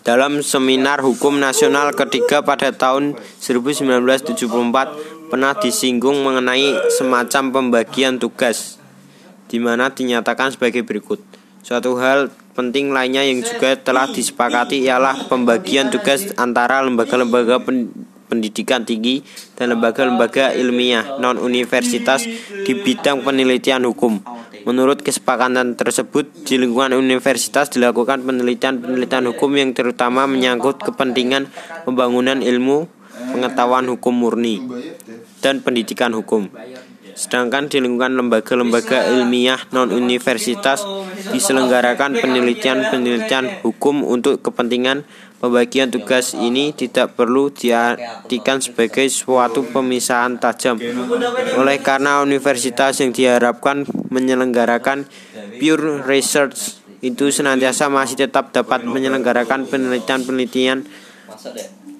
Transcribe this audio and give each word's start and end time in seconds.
Dalam 0.00 0.40
seminar 0.40 1.04
hukum 1.04 1.36
nasional 1.36 1.92
ketiga 1.92 2.40
pada 2.40 2.72
tahun 2.72 3.20
1974 3.36 5.28
pernah 5.28 5.52
disinggung 5.52 6.24
mengenai 6.24 6.88
semacam 6.88 7.52
pembagian 7.52 8.16
tugas 8.16 8.80
di 9.52 9.60
mana 9.60 9.92
dinyatakan 9.92 10.56
sebagai 10.56 10.88
berikut. 10.88 11.20
Suatu 11.60 12.00
hal 12.00 12.32
penting 12.56 12.96
lainnya 12.96 13.28
yang 13.28 13.44
juga 13.44 13.76
telah 13.76 14.08
disepakati 14.08 14.88
ialah 14.88 15.28
pembagian 15.28 15.92
tugas 15.92 16.32
antara 16.40 16.80
lembaga-lembaga 16.80 17.60
pendidikan 18.24 18.88
tinggi 18.88 19.20
dan 19.60 19.76
lembaga-lembaga 19.76 20.56
ilmiah 20.56 21.20
non-universitas 21.20 22.24
di 22.64 22.72
bidang 22.72 23.20
penelitian 23.20 23.84
hukum. 23.84 24.39
Menurut 24.68 25.00
kesepakatan 25.00 25.78
tersebut, 25.78 26.28
di 26.44 26.60
lingkungan 26.60 26.92
universitas 26.96 27.72
dilakukan 27.72 28.20
penelitian-penelitian 28.24 29.24
hukum 29.32 29.50
yang 29.56 29.70
terutama 29.72 30.28
menyangkut 30.28 30.82
kepentingan 30.84 31.48
pembangunan 31.88 32.44
ilmu 32.44 32.88
pengetahuan 33.32 33.86
hukum 33.88 34.14
murni 34.16 34.60
dan 35.40 35.64
pendidikan 35.64 36.12
hukum. 36.12 36.48
Sedangkan 37.20 37.68
di 37.68 37.84
lingkungan 37.84 38.16
lembaga-lembaga 38.16 39.12
ilmiah 39.12 39.60
non-universitas 39.76 40.80
diselenggarakan 41.28 42.16
penelitian-penelitian 42.16 43.60
hukum 43.60 44.00
untuk 44.08 44.40
kepentingan 44.40 45.04
Pembagian 45.40 45.88
tugas 45.88 46.36
ini 46.36 46.76
tidak 46.76 47.16
perlu 47.16 47.48
diartikan 47.48 48.60
sebagai 48.60 49.08
suatu 49.08 49.64
pemisahan 49.64 50.36
tajam. 50.36 50.76
Oleh 51.56 51.80
karena 51.80 52.20
universitas 52.20 53.00
yang 53.00 53.16
diharapkan 53.16 53.88
menyelenggarakan 54.12 55.08
pure 55.56 56.04
research 56.04 56.84
itu 57.00 57.32
senantiasa 57.32 57.88
masih 57.88 58.20
tetap 58.20 58.52
dapat 58.52 58.84
menyelenggarakan 58.84 59.64
penelitian-penelitian 59.64 60.84